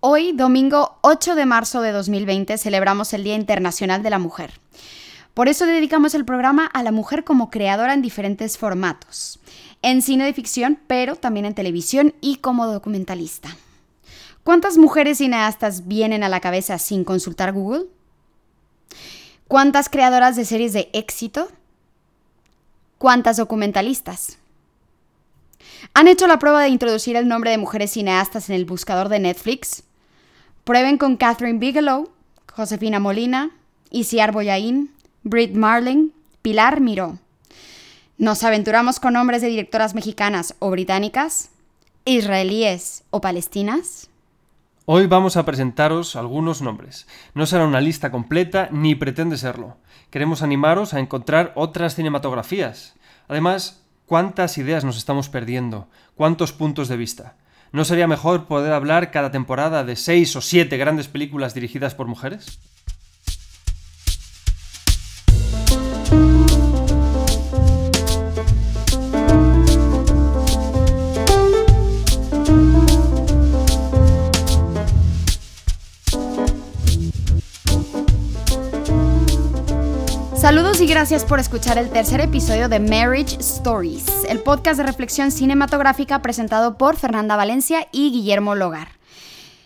[0.00, 4.52] Hoy, domingo 8 de marzo de 2020, celebramos el Día Internacional de la Mujer.
[5.34, 9.40] Por eso dedicamos el programa a la mujer como creadora en diferentes formatos,
[9.82, 13.56] en cine de ficción, pero también en televisión y como documentalista.
[14.44, 17.86] ¿Cuántas mujeres cineastas vienen a la cabeza sin consultar Google?
[19.48, 21.48] ¿Cuántas creadoras de series de éxito?
[22.98, 24.38] ¿Cuántas documentalistas?
[25.92, 29.18] ¿Han hecho la prueba de introducir el nombre de mujeres cineastas en el buscador de
[29.18, 29.82] Netflix?
[30.68, 32.10] Prueben con Catherine Bigelow,
[32.54, 33.52] Josefina Molina,
[33.90, 34.90] Isiar Boyain,
[35.22, 36.10] Britt Marling,
[36.42, 37.16] Pilar Miró.
[38.18, 41.48] ¿Nos aventuramos con nombres de directoras mexicanas o británicas?
[42.04, 44.10] ¿Israelíes o palestinas?
[44.84, 47.06] Hoy vamos a presentaros algunos nombres.
[47.32, 49.78] No será una lista completa ni pretende serlo.
[50.10, 52.94] Queremos animaros a encontrar otras cinematografías.
[53.26, 55.88] Además, ¿cuántas ideas nos estamos perdiendo?
[56.14, 57.36] ¿Cuántos puntos de vista?
[57.70, 62.06] ¿No sería mejor poder hablar cada temporada de seis o siete grandes películas dirigidas por
[62.06, 62.58] mujeres?
[80.88, 86.78] Gracias por escuchar el tercer episodio de Marriage Stories, el podcast de reflexión cinematográfica presentado
[86.78, 88.88] por Fernanda Valencia y Guillermo Logar.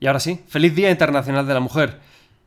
[0.00, 1.98] Y ahora sí, feliz Día Internacional de la Mujer.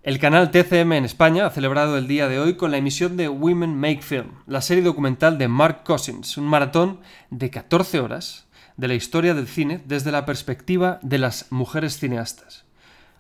[0.01, 3.27] El canal TCM en España ha celebrado el día de hoy con la emisión de
[3.27, 8.87] Women Make Film, la serie documental de Mark Cousins, un maratón de 14 horas de
[8.87, 12.63] la historia del cine desde la perspectiva de las mujeres cineastas.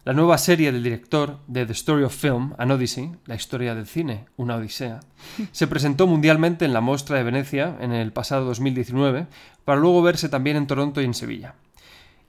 [0.05, 3.85] La nueva serie del director de The Story of Film, An Odyssey, la historia del
[3.85, 5.01] cine, una odisea,
[5.51, 9.27] se presentó mundialmente en la Mostra de Venecia en el pasado 2019,
[9.65, 11.55] para luego verse también en Toronto y en Sevilla.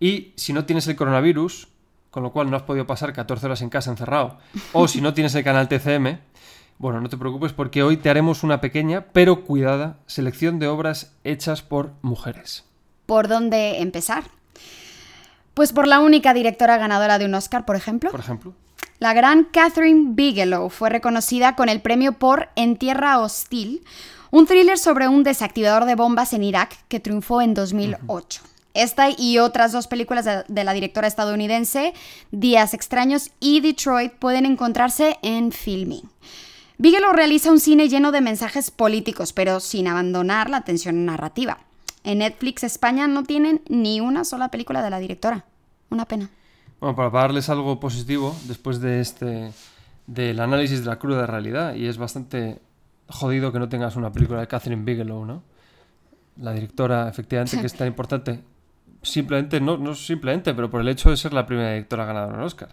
[0.01, 1.69] Y si no tienes el coronavirus,
[2.11, 4.39] con lo cual no has podido pasar 14 horas en casa encerrado,
[4.73, 6.19] o si no tienes el canal TCM,
[6.79, 11.13] bueno, no te preocupes porque hoy te haremos una pequeña pero cuidada selección de obras
[11.25, 12.65] hechas por mujeres.
[13.07, 14.25] ¿Por dónde empezar?
[15.53, 18.11] Pues por la única directora ganadora de un Oscar, por ejemplo.
[18.11, 18.55] Por ejemplo.
[18.99, 23.85] La gran Catherine Bigelow fue reconocida con el premio por En Tierra Hostil,
[24.31, 28.43] un thriller sobre un desactivador de bombas en Irak que triunfó en 2008.
[28.75, 31.93] Esta y otras dos películas de, la directora estadounidense,
[32.31, 36.09] Días Extraños y Detroit, pueden encontrarse en Filming.
[36.79, 41.59] Bigelow realiza un cine lleno de mensajes políticos, pero sin abandonar la tensión narrativa.
[42.05, 45.45] En Netflix España no tienen ni una sola película de la directora.
[45.91, 46.31] Una pena.
[46.81, 49.53] Bueno, para darles algo positivo después de este
[50.07, 52.61] del análisis de la cruda realidad y es bastante
[53.09, 55.43] jodido que no tengas una película de Catherine Bigelow, ¿no?
[56.39, 58.41] La directora, efectivamente, que es tan importante
[59.03, 62.45] simplemente, no, no simplemente, pero por el hecho de ser la primera directora ganadora en
[62.45, 62.69] Oscar.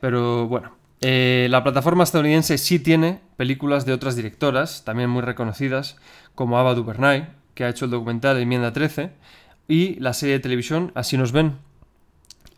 [0.00, 5.96] Pero bueno, eh, la plataforma estadounidense sí tiene películas de otras directoras, también muy reconocidas,
[6.34, 9.12] como Ava DuVernay, que ha hecho el documental Enmienda 13,
[9.68, 11.56] y la serie de televisión Así nos ven.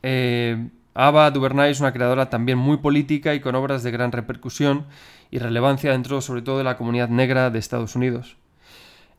[0.02, 4.86] Eh, Ava DuVernay es una creadora también muy política y con obras de gran repercusión
[5.30, 8.36] y relevancia dentro sobre todo de la comunidad negra de Estados Unidos.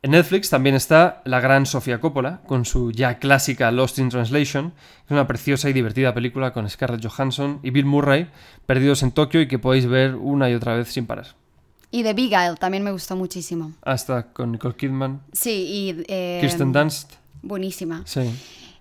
[0.01, 4.71] En Netflix también está la gran Sofía Coppola, con su ya clásica Lost in Translation,
[4.71, 8.29] que es una preciosa y divertida película con Scarlett Johansson y Bill Murray,
[8.65, 11.35] perdidos en Tokio y que podéis ver una y otra vez sin parar.
[11.91, 13.73] Y The Isle también me gustó muchísimo.
[13.81, 15.21] Hasta con Nicole Kidman.
[15.33, 16.03] Sí, y...
[16.07, 17.15] Eh, Kirsten Dunst.
[17.41, 18.03] Buenísima.
[18.05, 18.21] Sí.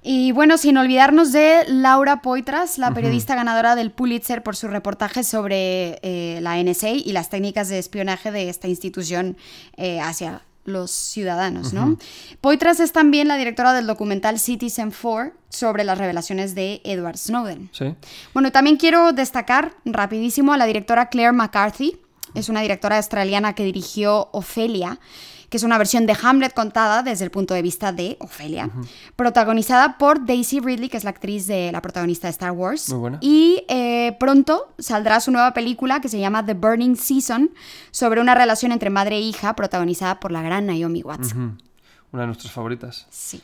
[0.02, 5.24] Y bueno, sin olvidarnos de Laura Poitras, la periodista ganadora del Pulitzer por su reportaje
[5.24, 9.36] sobre eh, la NSA y las técnicas de espionaje de esta institución
[9.76, 11.96] eh, hacia los ciudadanos, ¿no?
[12.40, 17.70] Poitras es también la directora del documental Citizen 4 sobre las revelaciones de Edward Snowden.
[17.72, 17.94] Sí.
[18.34, 21.98] Bueno, también quiero destacar rapidísimo a la directora Claire McCarthy,
[22.34, 25.00] es una directora australiana que dirigió Ofelia
[25.48, 28.70] que es una versión de Hamlet contada desde el punto de vista de Ofelia,
[29.16, 32.88] protagonizada por Daisy Ridley, que es la actriz de la protagonista de Star Wars.
[32.90, 33.18] Muy buena.
[33.20, 37.50] Y eh, pronto saldrá su nueva película que se llama The Burning Season,
[37.90, 41.34] sobre una relación entre madre e hija, protagonizada por la gran Naomi Watts.
[41.34, 43.06] Una de nuestras favoritas.
[43.10, 43.42] Sí.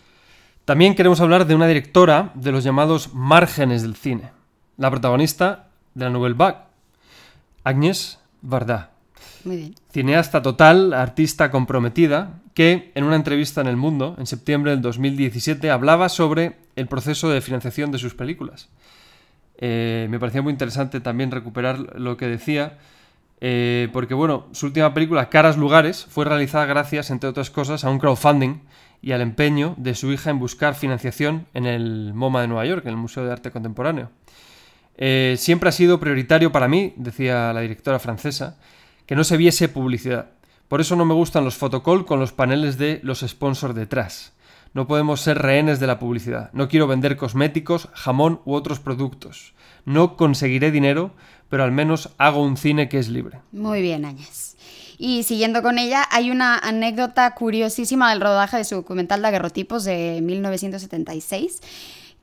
[0.65, 4.31] También queremos hablar de una directora de los llamados márgenes del cine.
[4.77, 6.59] La protagonista de la Nouvelle Vague,
[7.65, 8.94] Agnès Varda.
[9.91, 15.71] Cineasta total, artista comprometida, que en una entrevista en El Mundo, en septiembre del 2017,
[15.71, 18.69] hablaba sobre el proceso de financiación de sus películas.
[19.59, 22.79] Eh, me parecía muy interesante también recuperar lo que decía,
[23.41, 27.91] eh, porque bueno, su última película, Caras Lugares, fue realizada gracias, entre otras cosas, a
[27.91, 28.61] un crowdfunding
[29.03, 32.85] y al empeño de su hija en buscar financiación en el MoMA de Nueva York,
[32.87, 34.11] en el Museo de Arte Contemporáneo.
[34.97, 38.57] Eh, siempre ha sido prioritario para mí, decía la directora francesa,
[39.07, 40.31] que no se viese publicidad.
[40.69, 44.33] Por eso no me gustan los fotocall con los paneles de los sponsors detrás.
[44.73, 46.51] No podemos ser rehenes de la publicidad.
[46.53, 49.55] No quiero vender cosméticos, jamón u otros productos.
[49.85, 51.13] No conseguiré dinero,
[51.49, 53.41] pero al menos hago un cine que es libre.
[53.53, 54.57] Muy bien, Áñez.
[54.99, 60.21] Y siguiendo con ella, hay una anécdota curiosísima del rodaje de su documental Daguerrotipos de
[60.23, 61.61] 1976,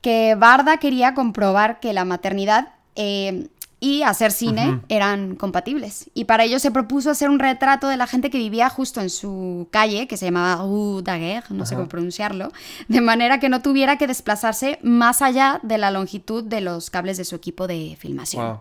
[0.00, 3.46] que Barda quería comprobar que la maternidad eh,
[3.82, 6.08] y hacer cine eran compatibles.
[6.14, 9.10] Y para ello se propuso hacer un retrato de la gente que vivía justo en
[9.10, 12.52] su calle, que se llamaba Rue Daguerre, no sé cómo pronunciarlo,
[12.86, 17.16] de manera que no tuviera que desplazarse más allá de la longitud de los cables
[17.16, 18.60] de su equipo de filmación.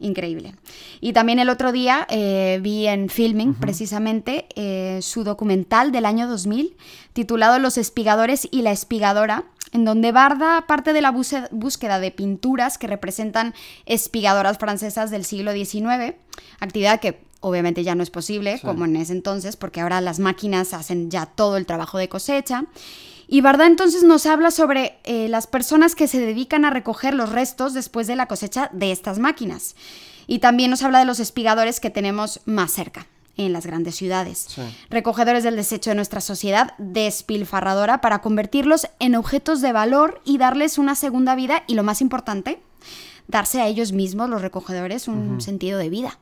[0.00, 0.56] Increíble.
[1.00, 6.26] Y también el otro día eh, vi en Filming, precisamente, eh, su documental del año
[6.26, 6.76] 2000,
[7.12, 12.78] titulado Los espigadores y la espigadora, en donde Barda parte de la búsqueda de pinturas
[12.78, 13.54] que representan
[13.86, 16.14] espigadoras francesas del siglo XIX,
[16.60, 20.74] actividad que obviamente ya no es posible, como en ese entonces, porque ahora las máquinas
[20.74, 22.66] hacen ya todo el trabajo de cosecha.
[23.26, 27.30] Y Barda entonces nos habla sobre eh, las personas que se dedican a recoger los
[27.30, 29.74] restos después de la cosecha de estas máquinas.
[30.26, 34.56] Y también nos habla de los espigadores que tenemos más cerca en las grandes ciudades.
[34.90, 40.78] Recogedores del desecho de nuestra sociedad despilfarradora para convertirlos en objetos de valor y darles
[40.78, 42.60] una segunda vida y lo más importante,
[43.28, 46.18] darse a ellos mismos, los recogedores, un sentido de vida.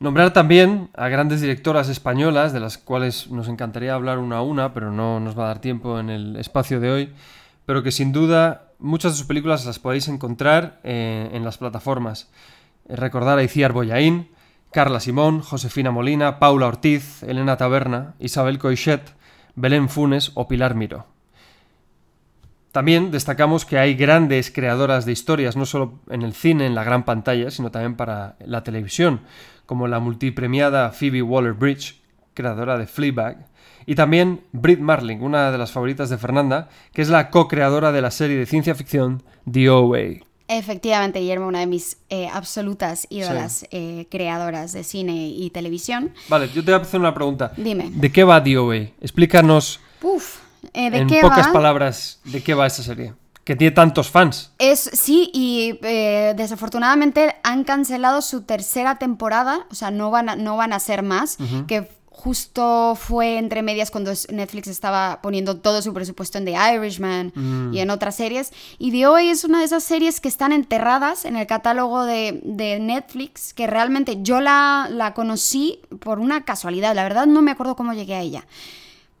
[0.00, 4.74] Nombrar también a grandes directoras españolas, de las cuales nos encantaría hablar una a una,
[4.74, 7.12] pero no nos va a dar tiempo en el espacio de hoy,
[7.64, 12.28] pero que sin duda muchas de sus películas las podéis encontrar eh, en las plataformas.
[12.86, 14.28] recordar a Iciar Boyaín,
[14.74, 19.02] Carla Simón, Josefina Molina, Paula Ortiz, Elena Taberna, Isabel Coixet,
[19.54, 21.06] Belén Funes o Pilar Miro.
[22.72, 26.82] También destacamos que hay grandes creadoras de historias, no solo en el cine, en la
[26.82, 29.20] gran pantalla, sino también para la televisión,
[29.64, 32.02] como la multipremiada Phoebe Waller-Bridge,
[32.34, 33.46] creadora de Fleabag,
[33.86, 38.02] y también Britt Marling, una de las favoritas de Fernanda, que es la co-creadora de
[38.02, 40.33] la serie de ciencia ficción The OA.
[40.46, 46.12] Efectivamente, Guillermo, una de mis eh, absolutas ídolas eh, creadoras de cine y televisión.
[46.28, 47.52] Vale, yo te voy a hacer una pregunta.
[47.56, 47.90] Dime.
[47.94, 48.76] ¿De qué va DOA?
[49.00, 50.40] Explícanos Uf,
[50.74, 51.52] eh, ¿de en qué pocas va?
[51.52, 53.14] palabras de qué va esta serie.
[53.42, 54.52] Que tiene tantos fans.
[54.58, 55.78] Es, sí, y
[56.34, 61.02] desafortunadamente han cancelado su tercera temporada, o sea, no van a, no van a ser
[61.02, 61.36] más,
[61.68, 67.32] que justo fue entre medias cuando Netflix estaba poniendo todo su presupuesto en The Irishman
[67.34, 67.74] Mm.
[67.74, 68.52] y en otras series.
[68.78, 72.40] Y The hoy es una de esas series que están enterradas en el catálogo de,
[72.44, 76.94] de Netflix, que realmente yo la, la conocí por una casualidad.
[76.94, 78.46] La verdad no me acuerdo cómo llegué a ella.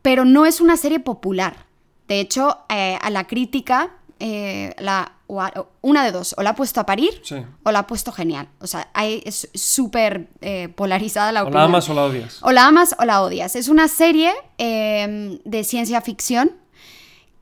[0.00, 1.66] Pero no es una serie popular.
[2.08, 3.90] De hecho, eh, a la crítica,
[4.26, 7.36] eh, la, o a- una de dos, o la ha puesto a parir Sí.
[7.62, 8.48] o la ha puesto genial.
[8.60, 11.60] O sea, hay- es súper eh, polarizada la O opinión.
[11.60, 12.38] la amas o la odias.
[12.42, 13.54] O la amas o la odias.
[13.54, 16.52] Es una serie eh, de ciencia ficción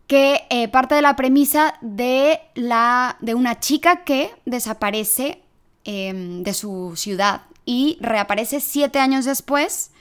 [0.08, 5.40] que eh, parte de la premisa de, la, de una chica que desaparece
[5.84, 6.12] eh,
[6.42, 9.92] de su ciudad y reaparece siete años después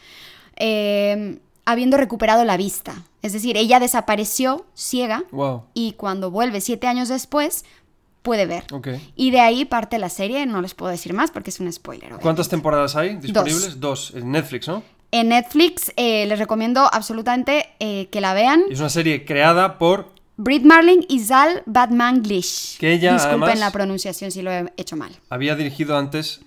[0.56, 3.04] eh, habiendo recuperado la vista.
[3.22, 5.64] Es decir, ella desapareció ciega Wow.
[5.74, 7.66] y cuando vuelve siete años después
[8.22, 8.64] puede ver.
[8.72, 8.88] Ok.
[9.16, 12.04] Y de ahí parte la serie, no les puedo decir más porque es un spoiler.
[12.06, 12.24] obviamente.
[12.24, 13.80] ¿Cuántas temporadas hay disponibles?
[13.80, 14.14] Dos.
[14.16, 14.84] En Netflix, ¿no?
[15.12, 18.64] En Netflix eh, les recomiendo absolutamente eh, que la vean.
[18.70, 20.14] Es una serie creada por.
[20.38, 22.78] Brit Marling y Zal Batmanglish.
[22.80, 25.12] Que ella, Disculpen además- la pronunciación si lo he hecho mal.
[25.30, 26.42] Había dirigido antes.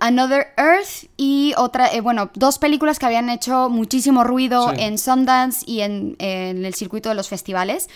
[0.00, 4.82] Another Earth y otra, eh, bueno, dos películas que habían hecho muchísimo ruido Sí.
[4.82, 7.88] en Sundance y en, en el circuito de los festivales.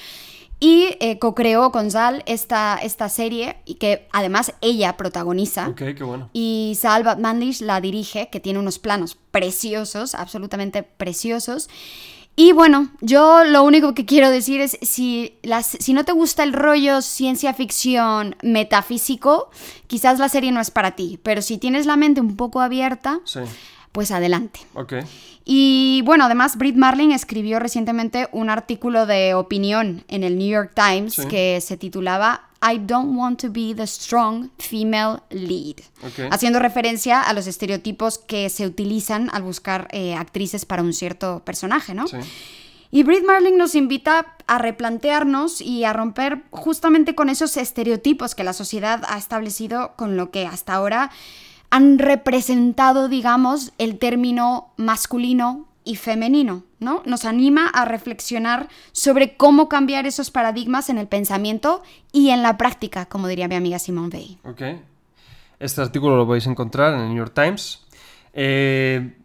[0.61, 5.67] Y eh, co-creó con Zal esta, esta serie y que además ella protagoniza.
[5.69, 6.31] Ok, qué bueno.
[6.33, 11.69] Y Sal Batmanlish la dirige, que tiene unos planos preciosos, absolutamente preciosos.
[12.35, 16.43] Y bueno, yo lo único que quiero decir es, si, las, si no te gusta
[16.43, 19.51] el rollo ciencia ficción metafísico,
[19.87, 23.21] quizás la serie no es para ti, pero si tienes la mente un poco abierta,
[23.25, 23.41] Sí.
[23.93, 24.61] pues adelante.
[25.45, 30.73] Y bueno, además Brit Marling escribió recientemente un artículo de opinión en el New York
[30.75, 31.27] Times Sí.
[31.29, 35.83] que se titulaba I don't want to be the strong female lead,
[36.31, 41.43] haciendo referencia a los estereotipos que se utilizan al buscar eh, actrices para un cierto
[41.45, 42.07] personaje, ¿no?
[42.07, 42.19] Sí.
[42.95, 48.45] Y Brit Marling nos invita a replantearnos y a romper justamente con esos estereotipos que
[48.45, 51.11] la sociedad ha establecido con lo que hasta ahora
[51.71, 57.03] han representado, digamos, el término masculino y femenino, ¿no?
[57.07, 62.57] Nos anima a reflexionar sobre cómo cambiar esos paradigmas en el pensamiento y en la
[62.57, 64.39] práctica, como diría mi amiga Simone Bay.
[64.45, 64.63] Ok.
[65.59, 67.85] Este artículo lo podéis encontrar en el New York Times.
[68.33, 69.17] Eh,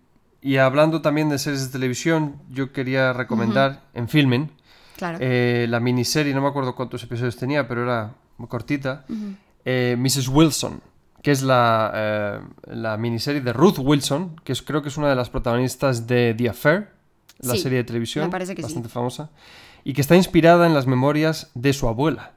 [0.42, 4.52] y hablando también de series de televisión, yo quería recomendar en Filming
[4.96, 5.18] Claro.
[5.22, 9.06] eh, la miniserie, no me acuerdo cuántos episodios tenía, pero era muy cortita,
[9.66, 10.28] eh, Mrs.
[10.30, 10.82] Wilson,
[11.28, 15.10] que es la, eh, la miniserie de Ruth Wilson, que es, creo que es una
[15.10, 16.88] de las protagonistas de The Affair,
[17.40, 18.62] la Sí, serie de televisión, sí.
[18.62, 19.30] bastante famosa,
[19.84, 22.32] y que está inspirada en las memorias de su abuela,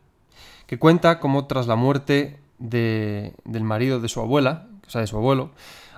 [0.66, 5.06] que cuenta cómo tras la muerte de- del marido de su abuela, o sea, de
[5.06, 5.52] su abuelo,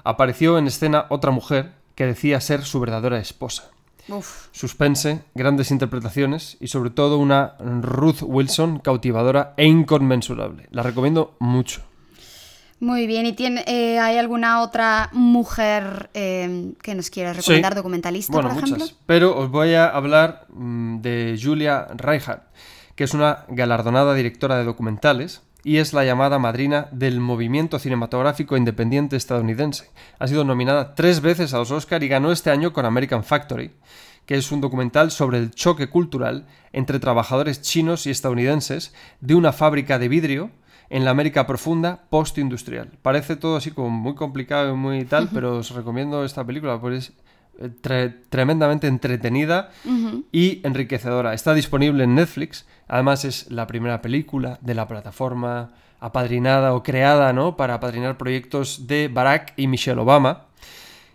[0.04, 3.70] apareció en escena otra mujer que decía ser su verdadera esposa
[4.08, 4.48] Uf.
[4.52, 10.68] suspense, grandes interpretaciones y sobre todo una Ruth Wilson cautivadora e inconmensurable.
[10.72, 11.80] La recomiendo mucho.
[12.82, 17.76] Muy bien, ¿y tiene, eh, hay alguna otra mujer eh, que nos quiera recomendar, Sí.
[17.76, 18.70] documentalista, Bueno, por muchas.
[18.76, 18.96] ejemplo?
[19.06, 22.42] Pero os voy a hablar mm, de Julia Reinhardt,
[22.96, 28.56] que es una galardonada directora de documentales y es la llamada madrina del movimiento cinematográfico
[28.56, 29.92] independiente estadounidense.
[30.18, 33.70] Ha sido nominada tres veces a los Oscar y ganó este año con American Factory,
[34.26, 39.52] que es un documental sobre el choque cultural entre trabajadores chinos y estadounidenses de una
[39.52, 40.50] fábrica de vidrio
[40.92, 42.90] en la América profunda postindustrial.
[43.00, 46.98] Parece todo así como muy complicado y muy tal, pero os recomiendo esta película, porque
[46.98, 47.12] es
[47.58, 49.70] eh, tre- tremendamente entretenida
[50.30, 51.32] y enriquecedora.
[51.32, 52.66] Está disponible en Netflix.
[52.88, 57.56] Además es la primera película de la plataforma apadrinada o creada, ¿no?
[57.56, 60.46] Para apadrinar proyectos de Barack y Michelle Obama.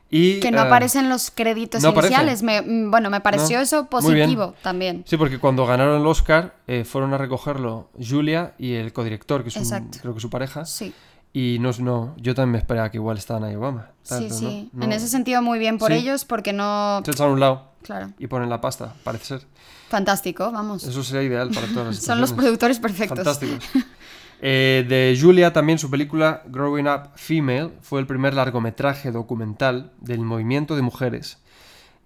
[0.10, 2.42] Y, Que no eh, aparecen los créditos no iniciales.
[2.42, 3.64] Me- mm, bueno, me pareció No.
[3.64, 5.04] eso positivo también.
[5.06, 9.50] Sí, porque cuando ganaron el Oscar eh, fueron a recogerlo Julia y el codirector, que
[9.50, 10.66] es un- creo que su pareja.
[10.66, 10.94] Sí,
[11.34, 13.92] Y no, no, yo también me esperaba que igual estaban ahí Obama.
[14.02, 14.70] sí, sí.
[14.74, 15.98] no- En ese sentido, muy bien por Sí.
[16.00, 17.02] ellos, porque no...
[17.06, 19.42] Se echan a un lado Claro, y ponen la pasta, parece ser.
[19.90, 20.84] fantástico, vamos.
[20.86, 23.18] Eso sería ideal para todas las Son los productores perfectos.
[23.20, 23.64] Fantásticos.
[24.42, 30.20] Eh, de Julia también su película Growing Up Female fue el primer largometraje documental del
[30.20, 31.40] movimiento de mujeres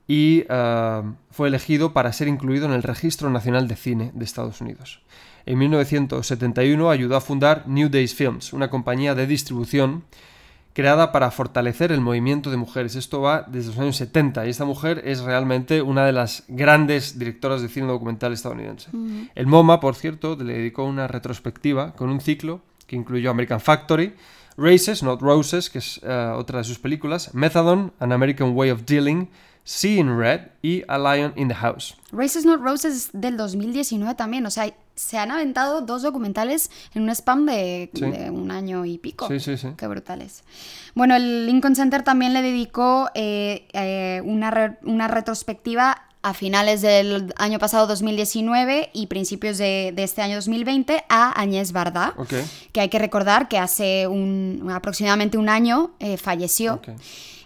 [0.08, 4.62] y ah, fue elegido para ser incluido en el Registro Nacional de Cine de Estados
[4.62, 5.02] Unidos.
[5.46, 10.04] En 1971 ayudó a fundar New Days Films, una compañía de distribución
[10.74, 12.96] creada para fortalecer el movimiento de mujeres.
[12.96, 17.20] Esto va desde los años 70 y esta mujer es realmente una de las grandes
[17.20, 18.90] directoras de cine documental estadounidense.
[19.36, 24.14] El MoMA, por cierto, le dedicó una retrospectiva con un ciclo que incluyó American Factory,
[24.58, 28.86] Races, Not Roses, que es eh, otra de sus películas, Methadone, An American Way of
[28.86, 29.30] Dealing,
[29.74, 31.96] Seeing Red y A Lion in the House.
[32.12, 37.10] Races Not Roses del 2019 también, o sea, se han aventado dos documentales en un
[37.12, 38.02] spam de, Sí.
[38.02, 39.28] de un año y pico.
[39.30, 39.70] Sí, sí, sí.
[39.78, 40.44] Qué brutales.
[40.94, 46.82] Bueno, el Lincoln Center también le dedicó eh, eh, una, re- una retrospectiva a finales
[46.82, 52.34] del año pasado 2019 y principios de, de este año 2020 a Agnès Varda, Ok.
[52.74, 56.76] que hay que recordar que hace un, aproximadamente un año eh, falleció.
[56.76, 56.90] Ok.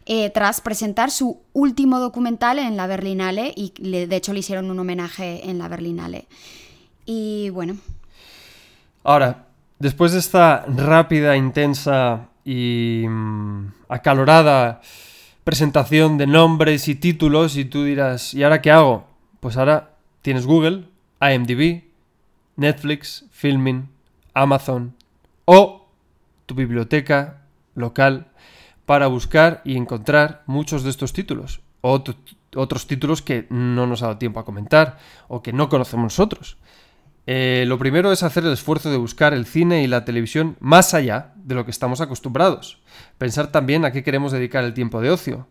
[0.05, 4.69] Eh, tras presentar su último documental en la Berlinale y le- de hecho le hicieron
[4.69, 6.27] un homenaje en la Berlinale.
[7.05, 7.77] Y bueno,
[9.03, 9.45] Ahora,
[9.79, 14.81] después de esta rápida, intensa y mm, acalorada
[15.43, 19.05] presentación de nombres y títulos, y tú dirás, ¿y ahora qué hago?
[19.39, 19.91] Pues ahora
[20.24, 20.85] tienes Google,
[21.21, 21.83] IMDb,
[22.55, 23.88] Netflix, Filming,
[24.33, 24.95] Amazon
[25.45, 25.85] o
[26.47, 27.41] tu biblioteca
[27.75, 28.25] local
[28.86, 31.62] para buscar y encontrar muchos de estos títulos.
[31.82, 32.15] O ot-
[32.56, 36.58] otros títulos que no nos ha dado tiempo a comentar o que no conocemos nosotros.
[37.27, 40.94] Eh, lo primero es hacer el esfuerzo de buscar el cine y la televisión más
[40.94, 42.82] allá de lo que estamos acostumbrados.
[43.18, 45.48] Pensar también a qué queremos dedicar el tiempo de ocio.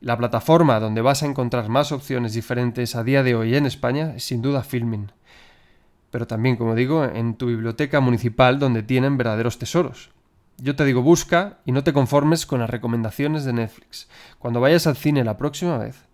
[0.00, 4.14] La plataforma donde vas a encontrar más opciones diferentes a día de hoy en España
[4.16, 5.12] es sin duda Filmin.
[6.10, 10.10] Pero también, como digo, en tu biblioteca municipal donde tienen verdaderos tesoros.
[10.62, 14.08] Yo te digo, busca y no te conformes con las recomendaciones de Netflix.
[14.38, 16.04] Cuando vayas al cine la próxima vez,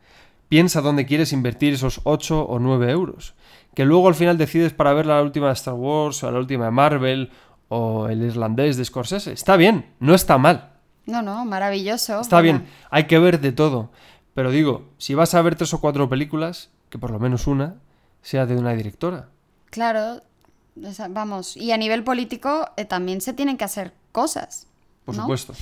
[0.49, 3.35] piensa dónde quieres invertir esos 8 o 9 euros.
[3.75, 6.67] Que luego al final decides para ver la última de Star Wars o la última
[6.67, 7.31] de Marvel
[7.69, 9.33] o el irlandés de Scorsese.
[9.33, 10.73] Está bien, no está mal.
[11.07, 12.21] no, no, maravilloso.
[12.21, 13.91] Está Bueno, bien, hay que ver de todo.
[14.35, 17.76] Pero digo, si vas a ver tres o cuatro películas, que por lo menos una
[18.23, 19.29] sea de una directora.
[19.71, 20.23] Claro,
[21.11, 24.66] vamos, y a nivel político eh, también se tienen que hacer cosas.
[25.04, 25.23] Por ¿no?
[25.23, 25.52] supuesto.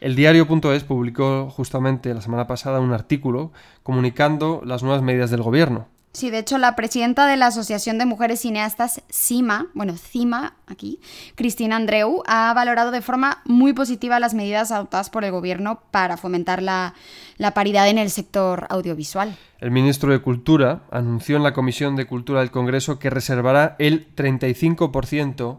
[0.00, 3.50] El diario.es publicó justamente la semana pasada un artículo
[3.82, 5.88] comunicando las nuevas medidas del gobierno.
[6.12, 11.00] Sí, de hecho, la presidenta de la Asociación de Mujeres Cineastas, CIMA, bueno, CIMA aquí,
[11.34, 16.16] Cristina Andreu, ha valorado de forma muy positiva las medidas adoptadas por el gobierno para
[16.16, 16.94] fomentar la,
[17.36, 19.36] la paridad en el sector audiovisual.
[19.58, 24.06] El ministro de Cultura anunció en la Comisión de Cultura del Congreso que reservará el
[24.14, 25.58] 35%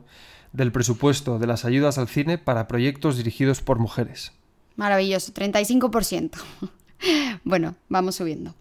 [0.56, 4.32] del presupuesto de las ayudas al cine para proyectos dirigidos por mujeres.
[4.76, 6.32] Maravilloso, 35%.
[7.44, 8.56] Bueno, vamos subiendo.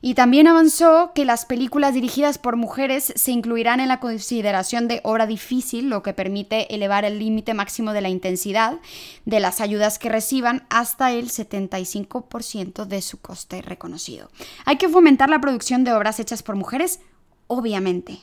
[0.00, 5.00] y también avanzó que las películas dirigidas por mujeres se incluirán en la consideración de
[5.04, 8.78] obra difícil, lo que permite elevar el límite máximo de la intensidad
[9.24, 14.30] de las ayudas que reciban hasta el 75% de su coste reconocido.
[14.64, 17.00] Hay que fomentar la producción de obras hechas por mujeres,
[17.46, 18.20] obviamente,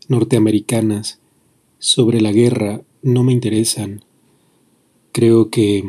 [0.07, 1.19] norteamericanas,
[1.81, 4.05] sobre la guerra, no me interesan.
[5.11, 5.83] Creo que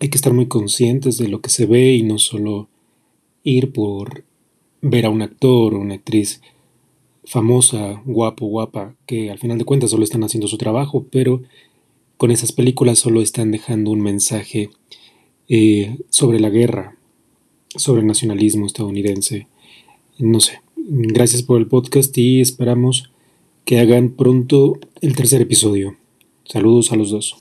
[0.00, 2.70] hay que estar muy conscientes de lo que se ve y no solo
[3.44, 4.24] ir por
[4.80, 6.40] ver a un actor o una actriz
[7.24, 11.42] famosa, guapo, guapa, que al final de cuentas solo están haciendo su trabajo, pero
[12.20, 14.68] con esas películas solo están dejando un mensaje
[15.48, 16.94] eh, sobre la guerra,
[17.74, 19.48] sobre el nacionalismo estadounidense.
[20.18, 20.60] No sé.
[20.76, 23.10] Gracias por el podcast y esperamos
[23.64, 25.96] que hagan pronto el tercer episodio.
[26.44, 27.38] Saludos a los dos.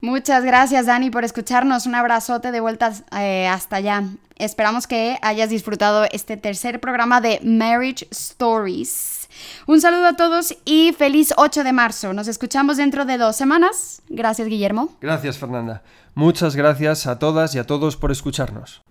[0.00, 1.84] Muchas gracias Dani por escucharnos.
[1.84, 4.04] Un abrazote de vuelta eh, hasta allá.
[4.36, 9.23] Esperamos que hayas disfrutado este tercer programa de Marriage Stories.
[9.66, 12.12] Un saludo a todos y feliz 8 de marzo.
[12.12, 14.02] Nos escuchamos dentro de dos semanas.
[14.08, 14.96] Gracias, Guillermo.
[15.00, 15.82] Gracias, Fernanda.
[16.14, 18.82] Muchas gracias a todas y a todos por escucharnos.